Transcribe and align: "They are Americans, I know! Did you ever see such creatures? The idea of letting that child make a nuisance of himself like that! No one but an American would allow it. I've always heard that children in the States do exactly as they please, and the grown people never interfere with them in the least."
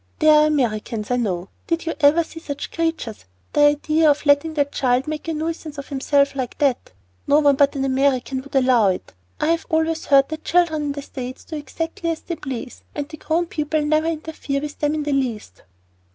"They 0.17 0.29
are 0.29 0.47
Americans, 0.47 1.11
I 1.11 1.17
know! 1.17 1.49
Did 1.67 1.85
you 1.85 1.93
ever 1.99 2.23
see 2.23 2.39
such 2.39 2.71
creatures? 2.71 3.25
The 3.53 3.59
idea 3.61 4.09
of 4.09 4.25
letting 4.25 4.55
that 4.55 4.71
child 4.71 5.07
make 5.07 5.27
a 5.27 5.33
nuisance 5.35 5.77
of 5.77 5.89
himself 5.89 6.33
like 6.35 6.57
that! 6.57 6.91
No 7.27 7.37
one 7.37 7.55
but 7.55 7.75
an 7.75 7.85
American 7.85 8.41
would 8.41 8.55
allow 8.55 8.87
it. 8.87 9.13
I've 9.39 9.67
always 9.69 10.05
heard 10.05 10.29
that 10.29 10.43
children 10.43 10.81
in 10.85 10.91
the 10.93 11.03
States 11.03 11.43
do 11.45 11.55
exactly 11.55 12.09
as 12.09 12.21
they 12.21 12.35
please, 12.35 12.83
and 12.95 13.07
the 13.07 13.17
grown 13.17 13.45
people 13.45 13.85
never 13.85 14.07
interfere 14.07 14.59
with 14.61 14.79
them 14.79 14.95
in 14.95 15.03
the 15.03 15.13
least." 15.13 15.61